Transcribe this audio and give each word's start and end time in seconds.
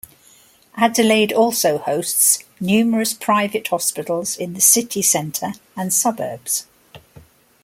Adelaide 0.77 1.31
also 1.31 1.77
hosts 1.77 2.43
numerous 2.59 3.13
private 3.13 3.67
hospitals 3.67 4.35
in 4.35 4.53
the 4.55 4.59
city 4.59 5.03
centre 5.03 5.51
and 5.77 5.93
suburbs. 5.93 6.65